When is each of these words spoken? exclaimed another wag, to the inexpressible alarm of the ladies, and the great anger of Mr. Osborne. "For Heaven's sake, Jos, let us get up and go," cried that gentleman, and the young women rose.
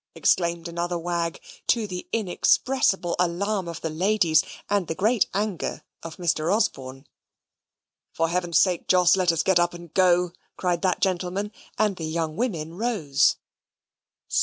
exclaimed 0.15 0.67
another 0.67 0.97
wag, 0.97 1.39
to 1.67 1.85
the 1.85 2.07
inexpressible 2.11 3.15
alarm 3.19 3.67
of 3.67 3.81
the 3.81 3.89
ladies, 3.91 4.43
and 4.67 4.87
the 4.87 4.95
great 4.95 5.27
anger 5.31 5.83
of 6.01 6.15
Mr. 6.17 6.51
Osborne. 6.51 7.05
"For 8.11 8.29
Heaven's 8.29 8.57
sake, 8.57 8.87
Jos, 8.87 9.15
let 9.15 9.31
us 9.31 9.43
get 9.43 9.59
up 9.59 9.75
and 9.75 9.93
go," 9.93 10.31
cried 10.57 10.81
that 10.81 11.01
gentleman, 11.01 11.51
and 11.77 11.97
the 11.97 12.05
young 12.07 12.35
women 12.35 12.73
rose. 12.77 13.35